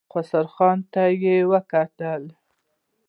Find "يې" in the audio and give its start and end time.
1.23-1.37